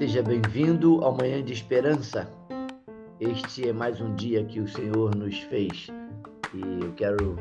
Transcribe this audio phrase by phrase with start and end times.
[0.00, 2.26] Seja bem-vindo ao Manhã de Esperança.
[3.20, 5.88] Este é mais um dia que o Senhor nos fez
[6.54, 7.36] e eu quero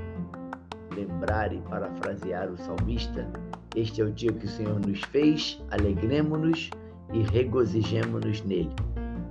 [0.93, 3.25] lembrar e parafrasear o salmista.
[3.73, 6.69] Este é o dia que o Senhor nos fez, alegremos-nos
[7.13, 8.75] e regozijemos-nos nele.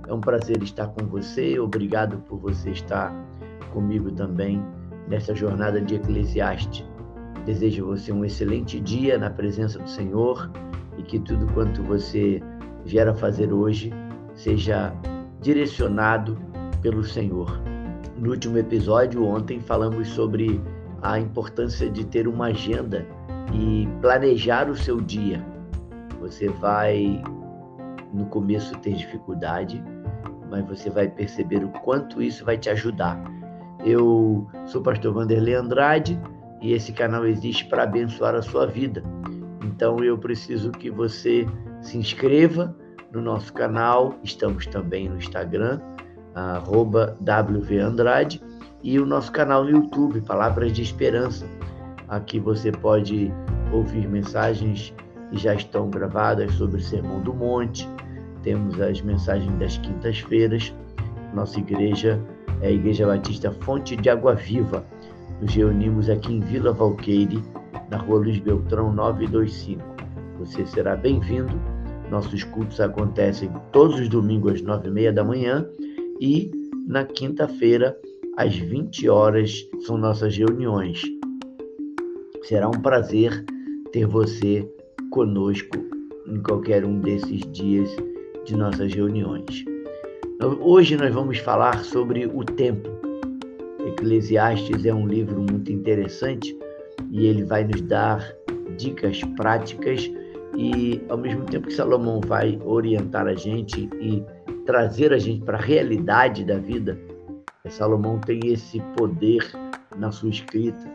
[0.07, 3.13] É um prazer estar com você, obrigado por você estar
[3.71, 4.59] comigo também
[5.07, 6.83] nessa jornada de Eclesiastes.
[7.45, 10.51] Desejo você um excelente dia na presença do Senhor
[10.97, 12.41] e que tudo quanto você
[12.85, 13.91] vier a fazer hoje
[14.35, 14.93] seja
[15.41, 16.37] direcionado
[16.81, 17.59] pelo Senhor.
[18.17, 20.61] No último episódio, ontem, falamos sobre
[21.01, 23.05] a importância de ter uma agenda
[23.53, 25.43] e planejar o seu dia.
[26.19, 27.21] Você vai,
[28.13, 29.81] no começo, ter dificuldade,
[30.49, 33.21] mas você vai perceber o quanto isso vai te ajudar.
[33.85, 36.19] Eu sou o pastor Vanderlei Andrade
[36.61, 39.01] e esse canal existe para abençoar a sua vida.
[39.63, 41.47] Então eu preciso que você
[41.81, 42.75] se inscreva
[43.11, 45.79] no nosso canal, estamos também no Instagram,
[46.35, 48.41] arroba WVAndrade,
[48.83, 51.45] e o nosso canal no YouTube, Palavras de Esperança.
[52.07, 53.31] Aqui você pode
[53.71, 54.93] ouvir mensagens
[55.29, 57.87] que já estão gravadas sobre o Sermão do Monte,
[58.43, 60.73] temos as mensagens das quintas-feiras.
[61.33, 62.19] Nossa igreja
[62.61, 64.83] é a Igreja Batista Fonte de Água Viva.
[65.41, 67.43] Nos reunimos aqui em Vila Valqueire,
[67.89, 69.98] na rua Luiz Beltrão 925.
[70.39, 71.51] Você será bem-vindo.
[72.09, 75.67] Nossos cultos acontecem todos os domingos às nove e meia da manhã
[76.21, 76.49] e
[76.87, 77.95] na quinta-feira
[78.37, 81.01] às 20 horas são nossas reuniões.
[82.43, 83.43] Será um prazer
[83.91, 84.65] ter você
[85.11, 85.77] conosco
[86.25, 87.93] em qualquer um desses dias
[88.45, 89.65] de nossas reuniões.
[90.61, 92.89] Hoje nós vamos falar sobre o tempo.
[93.85, 96.57] Eclesiastes é um livro muito interessante
[97.11, 98.33] e ele vai nos dar
[98.77, 100.09] dicas práticas
[100.57, 104.23] e ao mesmo tempo que Salomão vai orientar a gente e
[104.65, 106.97] trazer a gente para a realidade da vida,
[107.69, 109.45] Salomão tem esse poder
[109.97, 110.89] na sua escrita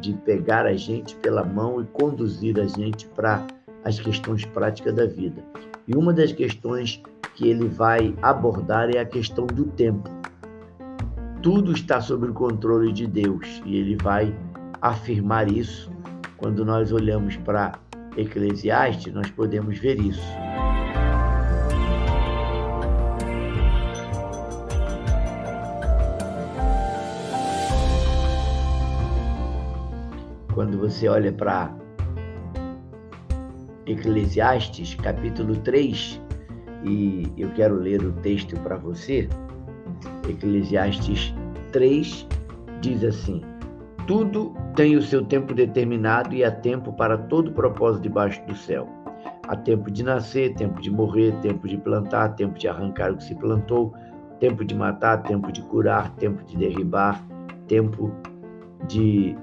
[0.00, 3.46] de pegar a gente pela mão e conduzir a gente para
[3.84, 5.42] as questões práticas da vida.
[5.86, 7.02] E uma das questões
[7.34, 10.08] que ele vai abordar é a questão do tempo.
[11.42, 14.34] Tudo está sob o controle de Deus e ele vai
[14.80, 15.90] afirmar isso.
[16.36, 17.72] Quando nós olhamos para
[18.16, 20.22] Eclesiastes, nós podemos ver isso.
[30.52, 31.74] Quando você olha para
[33.86, 36.20] Eclesiastes, capítulo 3,
[36.84, 39.28] e eu quero ler o texto para você.
[40.28, 41.34] Eclesiastes
[41.72, 42.26] 3
[42.80, 43.42] diz assim:
[44.10, 48.88] Tudo tem o seu tempo determinado e há tempo para todo propósito debaixo do céu.
[49.46, 53.22] Há tempo de nascer, tempo de morrer, tempo de plantar, tempo de arrancar o que
[53.22, 53.94] se plantou,
[54.40, 57.24] tempo de matar, tempo de curar, tempo de derribar,
[57.68, 58.10] tempo
[58.88, 59.36] de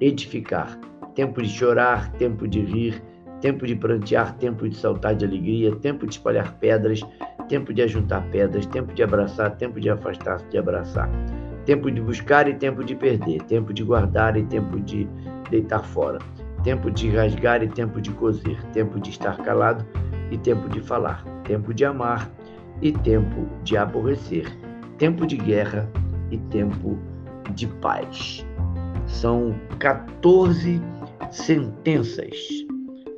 [0.00, 0.78] edificar,
[1.16, 3.02] tempo de chorar, tempo de rir,
[3.40, 7.00] tempo de prantear, tempo de saltar de alegria, tempo de espalhar pedras,
[7.48, 11.10] tempo de ajuntar pedras, tempo de abraçar, tempo de afastar-se de abraçar,
[11.66, 15.06] tempo de buscar e tempo de perder, tempo de guardar e tempo de
[15.50, 16.20] deitar fora,
[16.62, 19.84] tempo de rasgar e tempo de coser, tempo de estar calado
[20.30, 22.30] e tempo de falar, tempo de amar
[22.80, 24.46] e tempo de aborrecer,
[24.96, 25.90] tempo de guerra
[26.30, 26.96] e tempo
[27.52, 28.46] de paz.
[29.08, 30.80] São 14
[31.32, 32.36] sentenças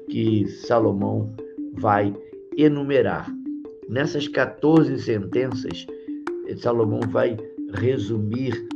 [0.08, 1.34] que Salomão
[1.74, 2.14] vai
[2.56, 3.30] enumerar.
[3.88, 5.86] Nessas 14 sentenças,
[6.56, 7.36] Salomão vai
[7.74, 8.66] resumir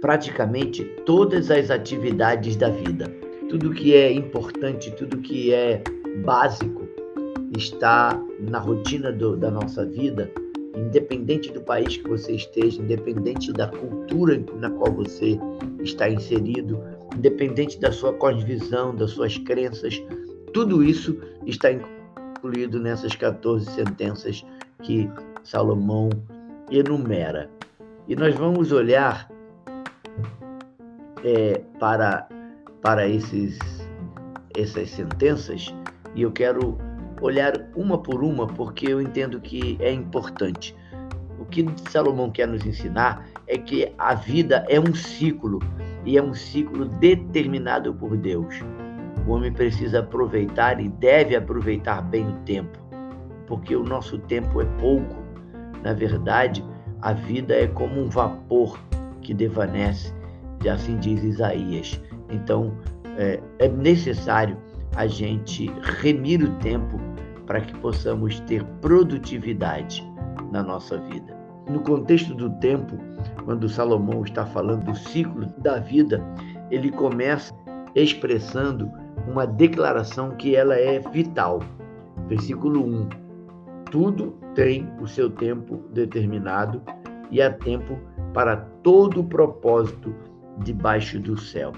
[0.00, 3.08] praticamente todas as atividades da vida.
[3.48, 5.82] Tudo que é importante, tudo que é
[6.24, 6.88] básico
[7.56, 10.30] está na rotina do, da nossa vida,
[10.76, 15.38] independente do país que você esteja, independente da cultura na qual você
[15.82, 16.82] está inserido,
[17.16, 20.02] independente da sua cosmovisão, das suas crenças,
[20.52, 21.16] tudo isso
[21.46, 24.44] está incluído nessas 14 sentenças
[24.82, 25.08] que
[25.44, 26.10] Salomão
[26.78, 27.50] enumera.
[28.08, 29.28] E nós vamos olhar
[31.24, 32.28] é, para,
[32.80, 33.58] para esses,
[34.56, 35.72] essas sentenças
[36.14, 36.78] e eu quero
[37.20, 40.76] olhar uma por uma porque eu entendo que é importante.
[41.38, 45.58] O que Salomão quer nos ensinar é que a vida é um ciclo
[46.04, 48.60] e é um ciclo determinado por Deus.
[49.26, 52.78] O homem precisa aproveitar e deve aproveitar bem o tempo,
[53.46, 55.21] porque o nosso tempo é pouco.
[55.82, 56.64] Na verdade,
[57.00, 58.78] a vida é como um vapor
[59.20, 60.12] que devanece,
[60.70, 62.00] assim diz Isaías.
[62.30, 62.72] Então,
[63.18, 64.56] é, é necessário
[64.96, 65.70] a gente
[66.00, 66.98] remir o tempo
[67.46, 70.06] para que possamos ter produtividade
[70.50, 71.36] na nossa vida.
[71.68, 72.96] No contexto do tempo,
[73.44, 76.22] quando Salomão está falando do ciclo da vida,
[76.70, 77.52] ele começa
[77.94, 78.90] expressando
[79.26, 81.60] uma declaração que ela é vital.
[82.28, 83.21] Versículo 1.
[83.92, 86.80] Tudo tem o seu tempo determinado
[87.30, 87.98] e há tempo
[88.32, 90.14] para todo o propósito
[90.60, 91.72] debaixo do céu.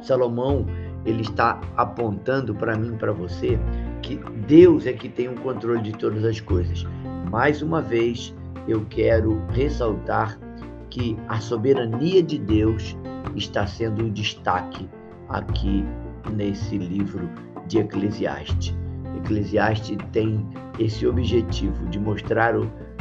[0.00, 0.64] Salomão,
[1.04, 3.58] ele está apontando para mim, para você,
[4.00, 4.16] que
[4.48, 6.86] Deus é que tem o controle de todas as coisas.
[7.30, 8.34] Mais uma vez,
[8.66, 10.40] eu quero ressaltar
[10.88, 12.96] que a soberania de Deus
[13.36, 14.88] está sendo um destaque
[15.28, 15.84] aqui
[16.32, 17.28] nesse livro
[17.66, 18.74] de Eclesiastes.
[19.18, 20.42] Eclesiastes tem
[20.80, 22.54] esse objetivo de mostrar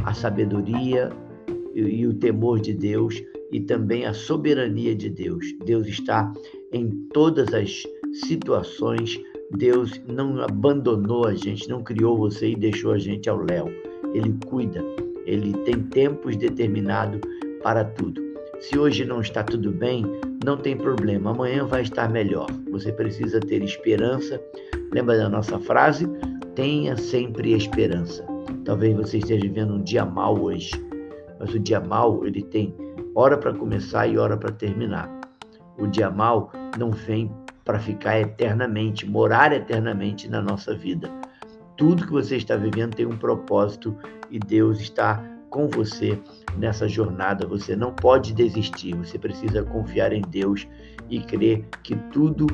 [0.03, 1.09] a sabedoria
[1.73, 5.45] e o temor de Deus e também a soberania de Deus.
[5.65, 6.31] Deus está
[6.73, 7.83] em todas as
[8.13, 9.19] situações.
[9.57, 13.67] Deus não abandonou a gente, não criou você e deixou a gente ao léu.
[14.13, 14.83] Ele cuida,
[15.25, 17.21] ele tem tempos determinados
[17.63, 18.21] para tudo.
[18.59, 20.05] Se hoje não está tudo bem,
[20.43, 22.47] não tem problema, amanhã vai estar melhor.
[22.71, 24.41] Você precisa ter esperança.
[24.91, 26.07] Lembra da nossa frase?
[26.59, 28.21] Tenha sempre esperança.
[28.65, 30.71] Talvez você esteja vivendo um dia mal hoje,
[31.39, 32.75] mas o dia mal ele tem
[33.15, 35.09] hora para começar e hora para terminar.
[35.77, 37.31] O dia mal não vem
[37.63, 41.09] para ficar eternamente, morar eternamente na nossa vida.
[41.77, 43.95] Tudo que você está vivendo tem um propósito
[44.29, 46.19] e Deus está com você
[46.57, 47.47] nessa jornada.
[47.47, 50.67] Você não pode desistir, você precisa confiar em Deus
[51.09, 52.47] e crer que tudo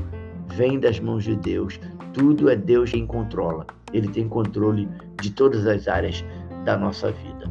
[0.54, 1.80] vem das mãos de Deus,
[2.13, 3.66] tudo é Deus quem controla.
[3.95, 4.89] Ele tem controle
[5.21, 6.24] de todas as áreas
[6.65, 7.50] da nossa vida.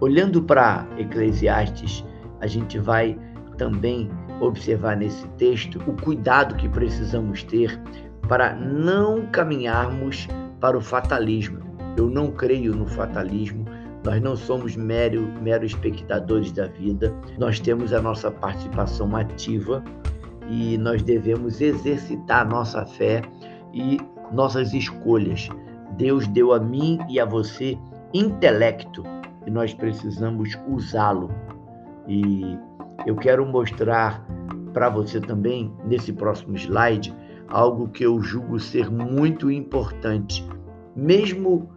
[0.00, 2.04] Olhando para Eclesiastes,
[2.40, 3.18] a gente vai
[3.58, 4.10] também
[4.40, 7.80] observar nesse texto o cuidado que precisamos ter
[8.28, 10.28] para não caminharmos
[10.60, 11.58] para o fatalismo.
[11.96, 13.64] Eu não creio no fatalismo.
[14.04, 19.82] Nós não somos mero, mero espectadores da vida, nós temos a nossa participação ativa
[20.46, 23.22] e nós devemos exercitar nossa fé
[23.72, 23.98] e
[24.30, 25.48] nossas escolhas.
[25.96, 27.78] Deus deu a mim e a você
[28.12, 29.02] intelecto
[29.46, 31.30] e nós precisamos usá-lo.
[32.08, 32.58] E
[33.06, 34.24] eu quero mostrar
[34.72, 37.14] para você também, nesse próximo slide,
[37.48, 40.46] algo que eu julgo ser muito importante.
[40.96, 41.68] Mesmo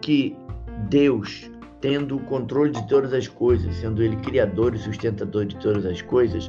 [0.00, 0.36] que
[0.88, 1.50] Deus,
[1.80, 6.02] tendo o controle de todas as coisas, sendo Ele criador e sustentador de todas as
[6.02, 6.48] coisas,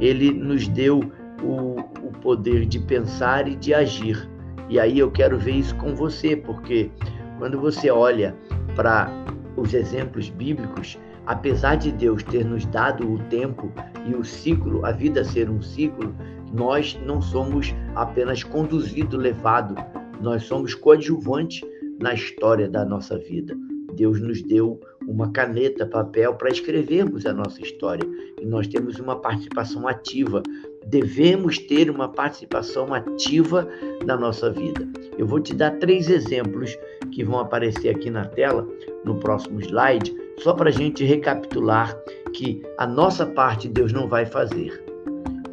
[0.00, 1.00] Ele nos deu
[1.42, 4.28] o, o poder de pensar e de agir.
[4.72, 6.90] E aí eu quero ver isso com você, porque
[7.36, 8.34] quando você olha
[8.74, 9.06] para
[9.54, 13.70] os exemplos bíblicos, apesar de Deus ter nos dado o tempo
[14.06, 16.16] e o ciclo, a vida ser um ciclo,
[16.54, 19.74] nós não somos apenas conduzido, levado,
[20.22, 21.62] nós somos coadjuvante
[22.00, 23.54] na história da nossa vida.
[23.94, 28.08] Deus nos deu uma caneta, papel para escrevermos a nossa história
[28.40, 30.42] e nós temos uma participação ativa.
[30.86, 33.68] Devemos ter uma participação ativa
[34.04, 34.86] na nossa vida.
[35.16, 36.76] Eu vou te dar três exemplos
[37.12, 38.66] que vão aparecer aqui na tela
[39.04, 41.96] no próximo slide só para a gente recapitular
[42.32, 44.82] que a nossa parte Deus não vai fazer.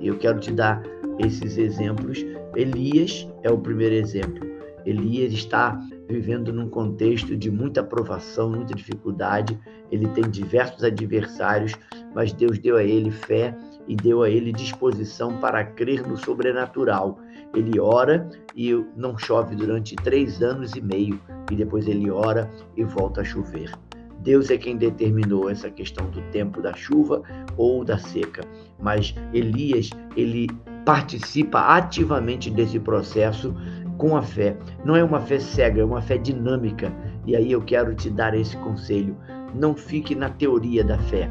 [0.02, 0.82] Eu quero te dar
[1.20, 2.26] esses exemplos.
[2.56, 4.48] Elias é o primeiro exemplo.
[4.86, 9.60] Elias está vivendo num contexto de muita provação, muita dificuldade.
[9.92, 11.74] Ele tem diversos adversários,
[12.16, 13.56] mas Deus deu a ele fé
[13.90, 17.20] e deu a ele disposição para crer no sobrenatural.
[17.56, 21.20] Ele ora e não chove durante três anos e meio,
[21.52, 23.74] e depois ele ora e volta a chover.
[24.20, 27.24] Deus é quem determinou essa questão do tempo da chuva
[27.58, 28.44] ou da seca,
[28.80, 30.48] mas Elias, ele
[30.86, 33.56] participa ativamente desse processo
[33.98, 34.58] com a fé.
[34.86, 36.92] Não é uma fé cega, é uma fé dinâmica.
[37.26, 39.16] E aí eu quero te dar esse conselho.
[39.54, 41.30] Não fique na teoria da fé.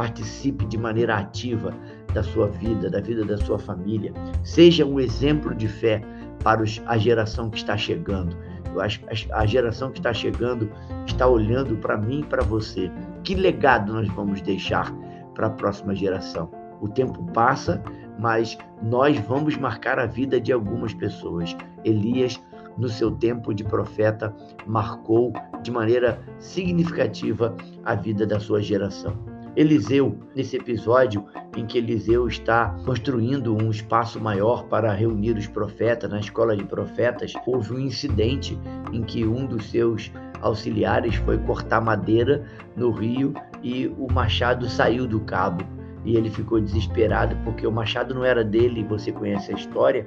[0.00, 1.74] Participe de maneira ativa
[2.14, 4.14] da sua vida, da vida da sua família.
[4.42, 6.00] Seja um exemplo de fé
[6.42, 8.34] para a geração que está chegando.
[8.64, 10.72] Que a geração que está chegando
[11.06, 12.90] está olhando para mim e para você.
[13.22, 14.90] Que legado nós vamos deixar
[15.34, 16.50] para a próxima geração?
[16.80, 17.82] O tempo passa,
[18.18, 21.54] mas nós vamos marcar a vida de algumas pessoas.
[21.84, 22.40] Elias,
[22.78, 24.34] no seu tempo de profeta,
[24.66, 25.30] marcou
[25.62, 27.54] de maneira significativa
[27.84, 29.29] a vida da sua geração.
[29.56, 31.24] Eliseu, nesse episódio
[31.56, 36.64] em que Eliseu está construindo um espaço maior para reunir os profetas na escola de
[36.64, 38.56] profetas, houve um incidente
[38.92, 42.44] em que um dos seus auxiliares foi cortar madeira
[42.76, 45.64] no rio e o machado saiu do cabo.
[46.04, 50.06] E ele ficou desesperado porque o machado não era dele, você conhece a história.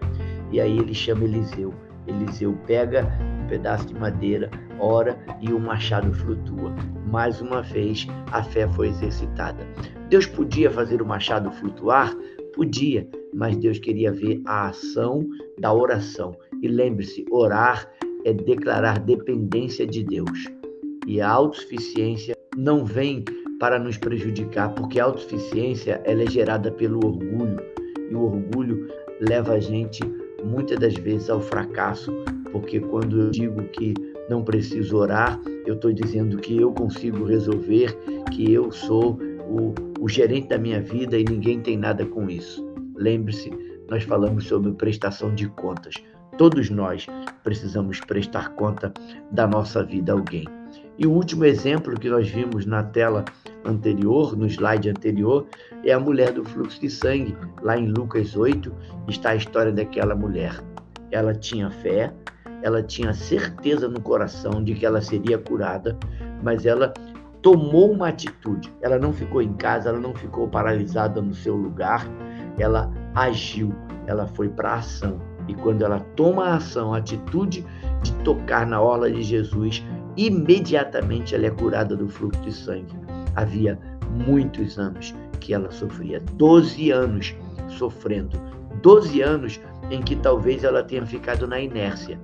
[0.52, 1.74] E aí ele chama Eliseu.
[2.08, 3.12] Eliseu pega
[3.48, 6.74] pedaço de madeira, ora e o machado flutua.
[7.14, 9.68] Mais uma vez, a fé foi exercitada.
[10.10, 12.12] Deus podia fazer o machado flutuar?
[12.56, 15.24] Podia, mas Deus queria ver a ação
[15.60, 16.36] da oração.
[16.60, 17.88] E lembre-se, orar
[18.26, 20.46] é declarar dependência de Deus.
[21.06, 23.24] E a autossuficiência não vem
[23.60, 27.62] para nos prejudicar, porque a autossuficiência ela é gerada pelo orgulho.
[28.10, 28.88] E o orgulho
[29.22, 30.02] leva a gente
[30.44, 32.12] muitas das vezes ao fracasso,
[32.52, 33.94] porque quando eu digo que
[34.30, 37.96] não preciso orar, eu estou dizendo que eu consigo resolver,
[38.32, 42.66] que eu sou o, o gerente da minha vida e ninguém tem nada com isso.
[42.96, 43.52] Lembre-se,
[43.90, 45.96] nós falamos sobre prestação de contas.
[46.38, 47.06] Todos nós
[47.44, 48.92] precisamos prestar conta
[49.32, 50.46] da nossa vida a alguém.
[50.98, 53.26] E o último exemplo que nós vimos na tela
[53.66, 55.46] anterior, no slide anterior,
[55.84, 57.36] é a mulher do fluxo de sangue.
[57.62, 58.74] Lá em Lucas 8
[59.08, 60.60] está a história daquela mulher.
[61.12, 62.12] Ela tinha fé,
[62.64, 65.98] ela tinha certeza no coração de que ela seria curada,
[66.42, 66.94] mas ela
[67.42, 68.74] tomou uma atitude.
[68.82, 72.08] Ela não ficou em casa, ela não ficou paralisada no seu lugar,
[72.58, 73.76] ela agiu,
[74.08, 75.20] ela foi para a ação.
[75.46, 77.66] E quando ela toma a ação, a atitude
[78.02, 82.96] de tocar na orla de Jesus, imediatamente ela é curada do fluxo de sangue.
[83.36, 83.78] Havia
[84.26, 87.36] muitos anos que ela sofria, 12 anos
[87.68, 88.40] sofrendo,
[88.82, 89.60] 12 anos
[89.92, 92.18] em que talvez ela tenha ficado na inércia.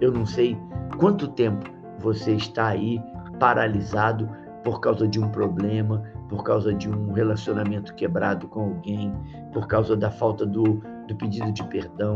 [0.00, 0.56] Eu não sei
[0.98, 3.00] quanto tempo você está aí
[3.38, 4.28] paralisado
[4.62, 9.12] por causa de um problema, por causa de um relacionamento quebrado com alguém,
[9.52, 12.14] por causa da falta do, do pedido de perdão.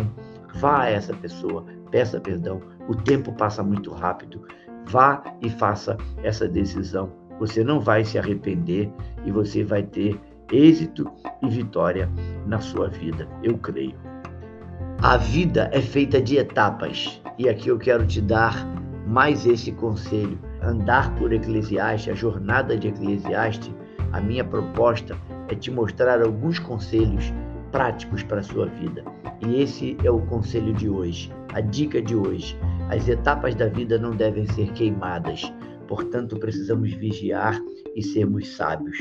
[0.54, 2.60] Vá a essa pessoa, peça perdão.
[2.88, 4.46] O tempo passa muito rápido.
[4.86, 7.12] Vá e faça essa decisão.
[7.38, 8.92] Você não vai se arrepender
[9.24, 10.20] e você vai ter
[10.52, 11.10] êxito
[11.42, 12.10] e vitória
[12.46, 13.28] na sua vida.
[13.42, 14.09] Eu creio.
[15.02, 18.66] A vida é feita de etapas e aqui eu quero te dar
[19.06, 20.38] mais esse conselho.
[20.60, 23.72] Andar por Eclesiastes, a jornada de Eclesiastes,
[24.12, 25.16] a minha proposta
[25.48, 27.32] é te mostrar alguns conselhos
[27.72, 29.02] práticos para a sua vida.
[29.40, 32.54] E esse é o conselho de hoje, a dica de hoje.
[32.90, 35.50] As etapas da vida não devem ser queimadas,
[35.88, 37.58] portanto, precisamos vigiar
[37.96, 38.98] e sermos sábios.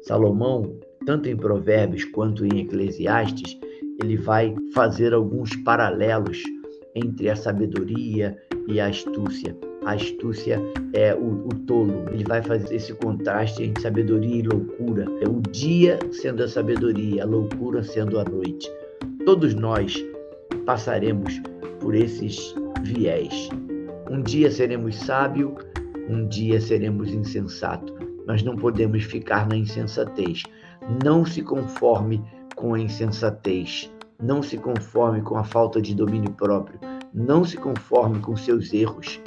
[0.00, 3.60] Salomão, tanto em Provérbios quanto em Eclesiastes,
[4.02, 6.42] ele vai fazer alguns paralelos
[6.94, 8.36] entre a sabedoria
[8.68, 9.56] e a astúcia.
[9.84, 10.60] A astúcia
[10.92, 12.04] é o, o, tolo.
[12.12, 15.06] Ele vai fazer esse contraste entre sabedoria e loucura.
[15.20, 18.70] É o dia sendo a sabedoria, a loucura sendo a noite.
[19.24, 19.96] Todos nós
[20.66, 21.40] passaremos
[21.80, 23.48] por esses viés.
[24.10, 25.52] Um dia seremos sábios,
[26.08, 27.92] um dia seremos insensato.
[28.26, 30.44] Nós não podemos ficar na insensatez.
[31.04, 32.22] Não se conforme
[32.62, 33.92] com a insensatez.
[34.22, 36.78] Não se conforme com a falta de domínio próprio.
[37.12, 39.20] Não se conforme com seus erros.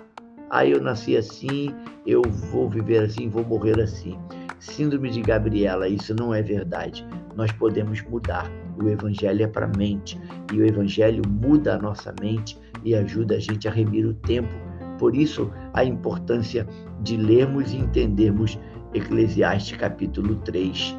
[0.50, 1.68] Ah, eu nasci assim,
[2.08, 4.18] eu vou viver assim, vou morrer assim.
[4.58, 7.06] Síndrome de Gabriela, isso não é verdade.
[7.36, 8.50] Nós podemos mudar.
[8.82, 10.18] O evangelho é para a mente
[10.54, 14.56] e o evangelho muda a nossa mente e ajuda a gente a remir o tempo.
[14.98, 16.66] Por isso, a importância
[17.02, 18.58] de lermos e entendermos
[18.94, 20.96] Eclesiastes capítulo 3.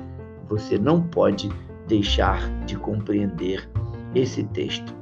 [0.49, 1.51] Você não pode
[1.87, 3.69] deixar de compreender
[4.15, 4.95] esse texto.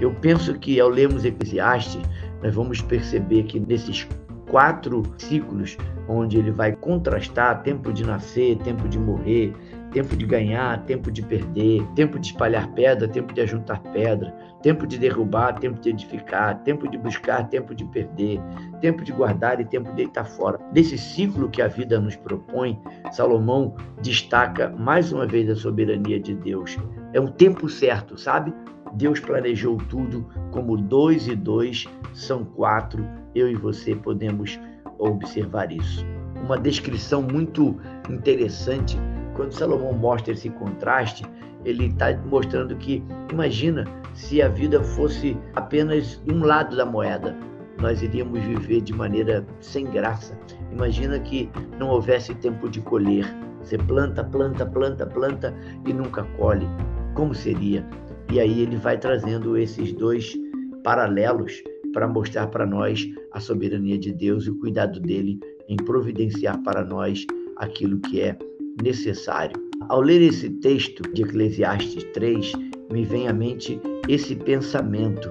[0.00, 2.00] Eu penso que ao lermos Eclesiastes,
[2.42, 4.08] nós vamos perceber que nesses
[4.48, 5.76] quatro ciclos,
[6.08, 9.54] onde ele vai contrastar tempo de nascer, tempo de morrer,
[9.92, 14.86] tempo de ganhar, tempo de perder, tempo de espalhar pedra, tempo de ajuntar pedra, tempo
[14.86, 18.40] de derrubar, tempo de edificar, tempo de buscar, tempo de perder,
[18.80, 20.58] tempo de guardar e tempo de deitar fora.
[20.72, 22.78] Desse ciclo que a vida nos propõe,
[23.12, 26.76] Salomão destaca mais uma vez a soberania de Deus.
[27.12, 28.52] É um tempo certo, sabe?
[28.94, 33.06] Deus planejou tudo como dois e dois são quatro.
[33.34, 34.58] Eu e você podemos
[34.98, 36.04] observar isso.
[36.44, 37.76] Uma descrição muito
[38.08, 38.98] interessante
[39.34, 41.24] quando Salomão mostra esse contraste,
[41.64, 43.02] ele está mostrando que,
[43.32, 47.36] imagina se a vida fosse apenas um lado da moeda,
[47.80, 50.38] nós iríamos viver de maneira sem graça.
[50.72, 53.24] Imagina que não houvesse tempo de colher.
[53.62, 55.54] Você planta, planta, planta, planta
[55.86, 56.66] e nunca colhe.
[57.14, 57.86] Como seria?
[58.30, 60.36] E aí ele vai trazendo esses dois
[60.84, 61.62] paralelos
[61.92, 66.84] para mostrar para nós a soberania de Deus e o cuidado dele em providenciar para
[66.84, 67.26] nós
[67.56, 68.36] aquilo que é
[68.82, 69.69] necessário.
[69.90, 72.52] Ao ler esse texto de Eclesiastes 3,
[72.92, 75.28] me vem à mente esse pensamento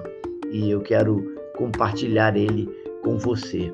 [0.52, 2.68] e eu quero compartilhar ele
[3.02, 3.72] com você.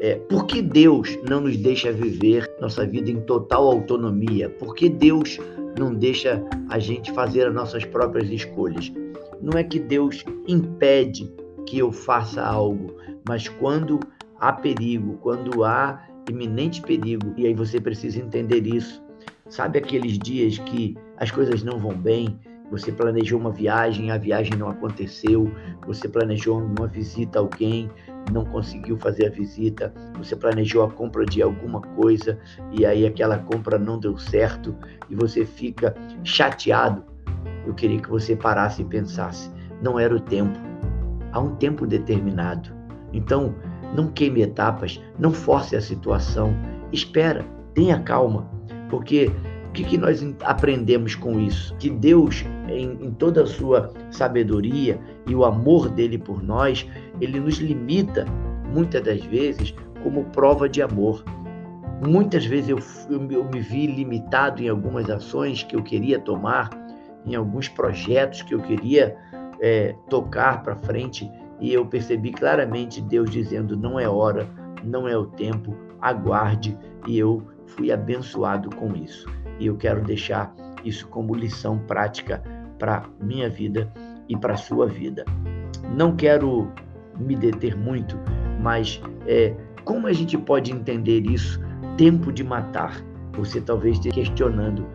[0.00, 4.48] É, por que Deus não nos deixa viver nossa vida em total autonomia?
[4.48, 5.40] Por que Deus
[5.76, 8.92] não deixa a gente fazer as nossas próprias escolhas?
[9.42, 11.28] Não é que Deus impede
[11.66, 12.94] que eu faça algo,
[13.28, 13.98] Mas quando
[14.38, 19.07] há perigo, quando há iminente perigo, e aí você precisa entender isso.
[19.48, 22.38] Sabe aqueles dias que as coisas não vão bem,
[22.70, 25.50] você planejou uma viagem, a viagem não aconteceu,
[25.86, 27.90] você planejou uma visita a alguém,
[28.30, 32.38] não conseguiu fazer a visita, você planejou a compra de alguma coisa
[32.72, 34.76] e aí aquela compra não deu certo
[35.08, 37.04] e você fica chateado.
[37.66, 39.50] Eu queria que você parasse e pensasse:
[39.82, 40.58] não era o tempo,
[41.32, 42.70] há um tempo determinado.
[43.14, 43.54] Então,
[43.94, 46.54] não queime etapas, não force a situação,
[46.92, 48.57] espera, tenha calma,
[48.88, 49.30] porque
[49.68, 51.74] o que, que nós aprendemos com isso?
[51.76, 56.86] Que Deus, em, em toda a sua sabedoria e o amor dele por nós,
[57.20, 58.24] ele nos limita,
[58.72, 61.22] muitas das vezes, como prova de amor.
[62.06, 62.78] Muitas vezes eu,
[63.10, 66.70] eu, eu me vi limitado em algumas ações que eu queria tomar,
[67.26, 69.16] em alguns projetos que eu queria
[69.60, 71.30] é, tocar para frente,
[71.60, 74.48] e eu percebi claramente Deus dizendo: não é hora,
[74.84, 80.54] não é o tempo, aguarde, e eu fui abençoado com isso e eu quero deixar
[80.84, 82.42] isso como lição prática
[82.78, 83.92] para minha vida
[84.28, 85.24] e para sua vida.
[85.94, 86.70] Não quero
[87.18, 88.16] me deter muito,
[88.60, 91.60] mas é, como a gente pode entender isso?
[91.96, 93.02] Tempo de matar.
[93.32, 94.86] Você talvez esteja questionando: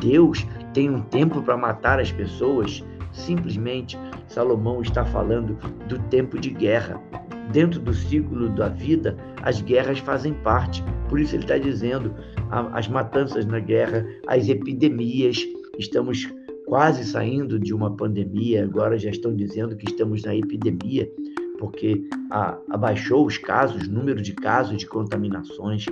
[0.00, 2.84] Deus tem um tempo para matar as pessoas?
[3.12, 5.58] Simplesmente, Salomão está falando
[5.88, 7.00] do tempo de guerra.
[7.52, 10.84] Dentro do ciclo da vida, as guerras fazem parte.
[11.08, 12.14] Por isso, ele está dizendo:
[12.72, 15.38] as matanças na guerra, as epidemias.
[15.78, 16.28] Estamos
[16.66, 21.10] quase saindo de uma pandemia, agora já estão dizendo que estamos na epidemia,
[21.58, 22.02] porque
[22.68, 25.86] abaixou os casos, o número de casos de contaminações.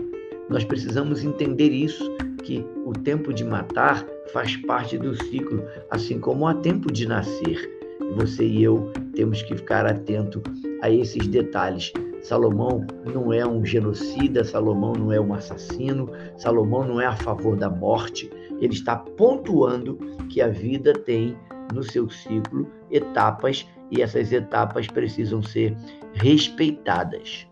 [0.50, 2.04] Nós precisamos entender isso,
[2.42, 7.70] que o tempo de matar faz parte do ciclo, assim como há tempo de nascer.
[8.16, 10.42] Você e eu temos que ficar atento
[10.82, 11.92] a esses detalhes
[12.26, 17.56] Salomão não é um genocida, Salomão não é um assassino, Salomão não é a favor
[17.56, 18.28] da morte.
[18.60, 19.96] Ele está pontuando
[20.28, 21.36] que a vida tem
[21.72, 25.76] no seu ciclo etapas e essas etapas precisam ser
[26.14, 27.46] respeitadas.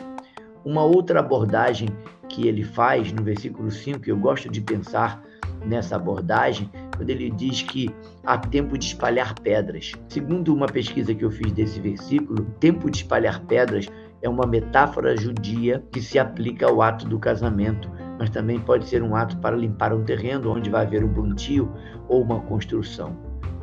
[0.64, 1.88] Uma outra abordagem
[2.28, 5.22] que ele faz no versículo 5, eu gosto de pensar
[5.64, 7.88] nessa abordagem, quando ele diz que
[8.24, 9.92] há tempo de espalhar pedras.
[10.08, 13.88] Segundo uma pesquisa que eu fiz desse versículo, tempo de espalhar pedras
[14.24, 19.02] é uma metáfora judia que se aplica ao ato do casamento, mas também pode ser
[19.02, 21.70] um ato para limpar um terreno onde vai haver um plantio
[22.08, 23.14] ou uma construção.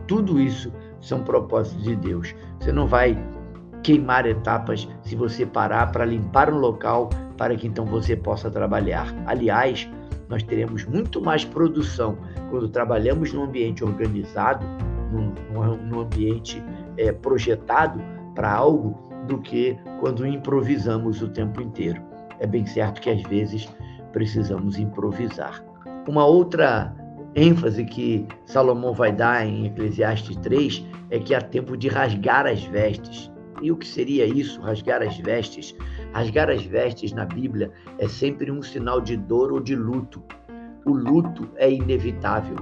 [0.08, 2.36] Tudo isso são propósitos de Deus.
[2.60, 3.18] Você não vai
[3.82, 9.08] queimar etapas se você parar para limpar um local para que então você possa trabalhar.
[9.26, 9.90] Aliás,
[10.30, 12.20] nós teremos muito mais produção
[12.52, 14.64] quando trabalhamos num ambiente organizado,
[15.12, 15.34] num,
[15.88, 16.64] num ambiente
[16.98, 18.00] é, projetado
[18.36, 22.02] para algo do que quando improvisamos o tempo inteiro.
[22.40, 23.70] É bem certo que às vezes
[24.12, 25.64] precisamos improvisar.
[26.08, 26.96] Uma outra
[27.36, 32.64] ênfase que Salomão vai dar em Eclesiastes 3 é que há tempo de rasgar as
[32.64, 33.32] vestes.
[33.62, 35.76] E o que seria isso, rasgar as vestes?
[36.14, 40.24] Rasgar as vestes na Bíblia é sempre um sinal de dor ou de luto.
[40.86, 42.56] O luto é inevitável.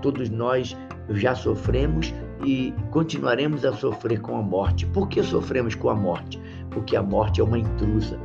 [0.00, 0.76] Todos nós
[1.10, 4.86] já sofremos e continuaremos a sofrer com a morte.
[4.86, 6.40] Por que sofremos com a morte?
[6.70, 8.18] Porque a morte é uma intrusa.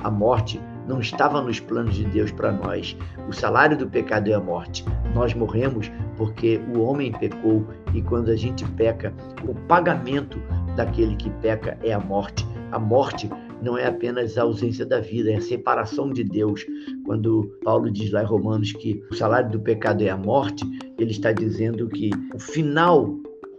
[0.00, 2.96] A morte não estava nos planos de Deus para nós.
[3.28, 4.84] O salário do pecado é a morte.
[5.14, 9.12] Nós morremos porque o homem pecou e quando a gente peca,
[9.46, 10.40] o pagamento
[10.76, 12.46] daquele que peca é a morte.
[12.72, 13.28] A morte
[13.62, 16.64] não é apenas a ausência da vida, é a separação de Deus.
[17.04, 20.64] Quando Paulo diz lá em Romanos que o salário do pecado é a morte,
[20.98, 23.18] ele está dizendo que o final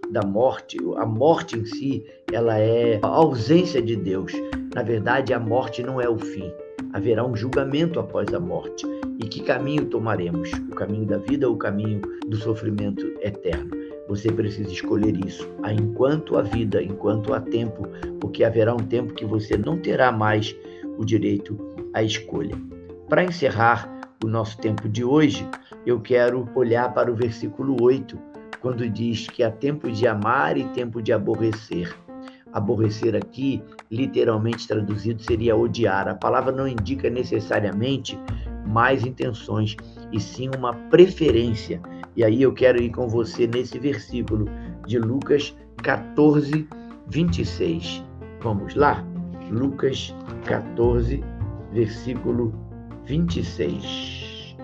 [0.09, 4.33] da morte, a morte em si, ela é a ausência de Deus.
[4.73, 6.51] Na verdade, a morte não é o fim.
[6.93, 8.85] Haverá um julgamento após a morte.
[9.19, 10.51] E que caminho tomaremos?
[10.53, 13.71] O caminho da vida ou o caminho do sofrimento eterno?
[14.07, 15.47] Você precisa escolher isso.
[15.71, 17.87] Enquanto a vida, enquanto há tempo,
[18.19, 20.55] porque haverá um tempo que você não terá mais
[20.97, 21.57] o direito
[21.93, 22.55] à escolha.
[23.07, 23.87] Para encerrar
[24.23, 25.47] o nosso tempo de hoje,
[25.85, 28.28] eu quero olhar para o versículo 8
[28.61, 31.95] quando diz que há tempo de amar e tempo de aborrecer.
[32.51, 36.07] Aborrecer aqui, literalmente traduzido, seria odiar.
[36.07, 38.17] A palavra não indica necessariamente
[38.65, 39.75] mais intenções,
[40.11, 41.81] e sim uma preferência.
[42.15, 44.45] E aí eu quero ir com você nesse versículo
[44.85, 46.67] de Lucas 14,
[47.07, 48.03] 26.
[48.41, 49.03] Vamos lá?
[49.51, 50.13] Lucas
[50.45, 51.23] 14,
[51.71, 52.53] versículo
[53.05, 54.55] 26.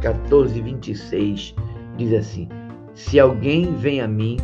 [0.00, 1.54] 14, 26
[1.98, 2.48] diz assim:
[2.94, 4.38] Se alguém vem a mim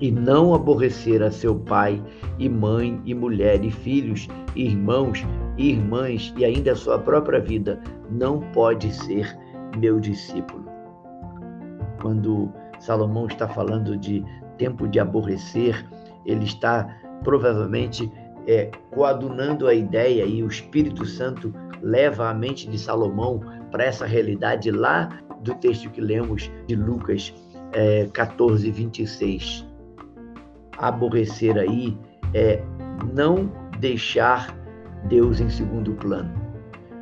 [0.00, 2.02] e não aborrecer a seu pai
[2.38, 5.24] e mãe e mulher e filhos, e irmãos
[5.56, 9.34] e irmãs e ainda a sua própria vida, não pode ser
[9.78, 10.64] meu discípulo.
[12.02, 14.22] Quando Salomão está falando de
[14.58, 15.86] tempo de aborrecer,
[16.26, 16.86] ele está
[17.22, 18.12] provavelmente
[18.46, 23.40] é, coadunando a ideia e o Espírito Santo leva a mente de Salomão
[23.74, 25.08] para essa realidade lá
[25.40, 27.34] do texto que lemos de Lucas
[27.72, 29.66] é, 14, 26.
[30.78, 31.98] Aborrecer aí
[32.34, 32.62] é
[33.12, 34.56] não deixar
[35.08, 36.32] Deus em segundo plano.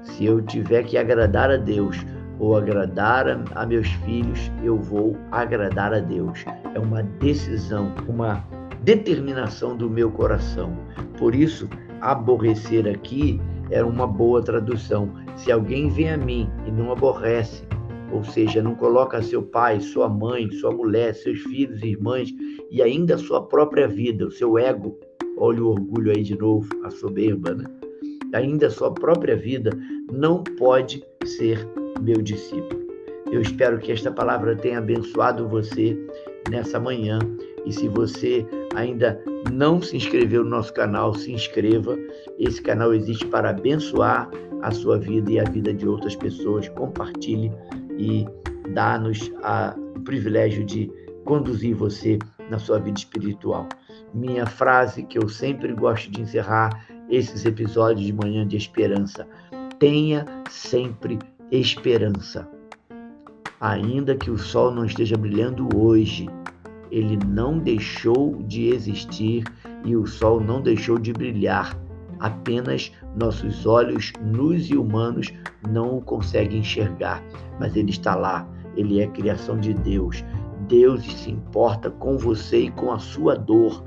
[0.02, 1.98] Se eu tiver que agradar a Deus
[2.38, 6.42] ou agradar a, meus filhos, eu vou agradar a Deus.
[6.74, 8.42] É uma decisão, uma
[8.82, 10.74] determinação do meu coração.
[11.18, 11.68] Por isso,
[12.00, 13.38] aborrecer aqui
[13.72, 15.10] era uma boa tradução.
[15.36, 17.64] Se alguém vem a mim e não aborrece,
[18.12, 22.28] ou seja, não coloca seu pai, sua mãe, sua mulher, seus filhos, irmãs
[22.70, 24.98] e ainda sua própria vida, o seu ego,
[25.38, 27.64] olha o orgulho aí de novo, a soberba, né?
[28.34, 29.70] Ainda sua própria vida
[30.10, 31.66] não pode ser
[32.00, 32.82] meu discípulo.
[33.30, 35.96] Eu espero que esta palavra tenha abençoado você
[36.50, 37.18] nessa manhã
[37.64, 39.22] e se você ainda
[39.52, 41.96] não se inscreveu no nosso canal, se inscreva.
[42.38, 44.28] Esse canal existe para abençoar
[44.62, 46.68] a sua vida e a vida de outras pessoas.
[46.70, 47.52] Compartilhe
[47.98, 48.26] e
[48.72, 49.30] dá-nos
[49.96, 50.90] o privilégio de
[51.24, 52.18] conduzir você
[52.50, 53.68] na sua vida espiritual.
[54.12, 59.26] Minha frase que eu sempre gosto de encerrar esses episódios de Manhã de Esperança:
[59.78, 61.18] tenha sempre
[61.50, 62.48] esperança.
[63.60, 66.28] Ainda que o sol não esteja brilhando hoje,
[66.92, 69.44] ele não deixou de existir
[69.82, 71.74] e o sol não deixou de brilhar.
[72.20, 75.32] Apenas nossos olhos nus e humanos
[75.70, 77.24] não o conseguem enxergar,
[77.58, 78.46] mas ele está lá.
[78.76, 80.22] Ele é criação de Deus.
[80.68, 83.82] Deus se importa com você e com a sua dor.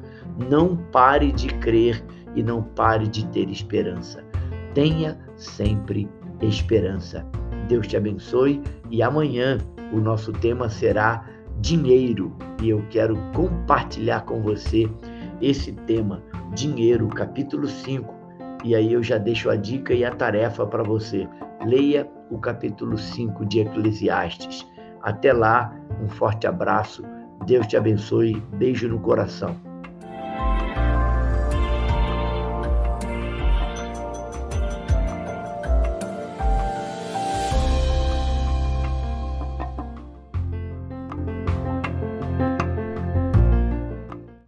[0.50, 2.04] Não pare de crer
[2.36, 4.24] e não pare de ter esperança.
[4.74, 6.10] Tenha sempre
[6.42, 7.26] esperança.
[7.70, 9.60] Deus te abençoe e amanhã
[9.94, 14.90] o nosso tema será dinheiro e eu quero compartilhar com você
[15.42, 18.14] esse tema, dinheiro, capítulo 5.
[18.64, 21.28] E aí eu já deixo a dica e a tarefa para você.
[21.66, 24.66] Leia o capítulo 5 de Eclesiastes.
[25.02, 27.04] Até lá, um forte abraço.
[27.46, 28.42] Deus te abençoe.
[28.54, 29.56] Beijo no coração.